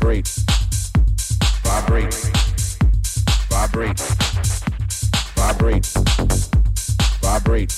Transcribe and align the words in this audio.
vibrate, 0.00 0.32
vibrate, 1.62 2.14
vibrate, 3.50 4.00
vibrate, 5.36 5.86
vibrate, 7.20 7.72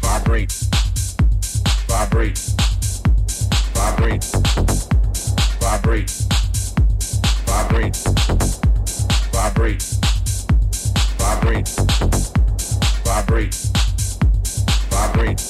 vibrate, 0.00 0.52
vibrate, 1.90 2.38
vibrate, 3.74 4.30
vibrate, 5.60 6.10
vibrate, 7.46 7.90
vibrate, 9.32 9.82
vibrate, 11.18 11.74
vibrate, 13.04 13.54
vibrate, 14.90 15.42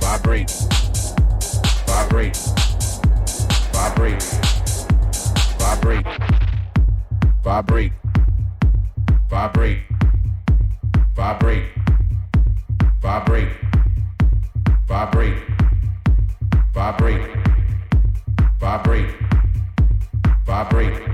vibrate, 0.00 0.50
vibrate. 1.86 2.67
Vibrate. 3.78 4.22
Vibrate. 5.56 6.06
Vibrate. 7.44 7.92
Vibrate. 9.30 9.82
Vibrate. 11.14 11.62
Vibrate. 13.00 13.48
Vibrate. 14.88 15.38
Vibrate. 16.74 17.30
Vibrate. 18.58 19.14
Vibrate. 20.44 21.07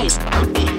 Ice 0.00 0.77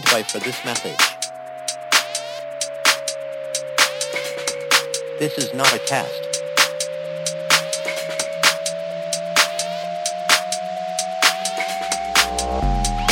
Standby 0.00 0.22
for 0.22 0.38
this 0.38 0.64
message. 0.64 0.96
This 5.18 5.36
is 5.36 5.52
not 5.52 5.72
a 5.74 5.78
test. 5.78 6.10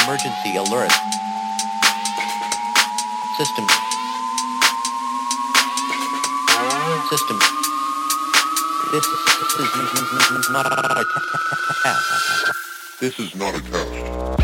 Emergency 0.04 0.56
alert. 0.56 0.92
System. 3.36 3.66
System. 7.10 7.38
This 8.92 9.04
is 9.04 10.50
not 10.50 10.66
a 10.66 11.04
test. 11.82 12.02
This 13.00 13.18
is 13.18 13.34
not 13.34 13.54
a 13.54 13.60
test. 13.60 14.37